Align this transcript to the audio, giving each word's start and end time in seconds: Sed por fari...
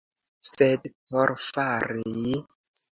Sed 0.49 0.89
por 1.13 1.35
fari... 1.45 2.37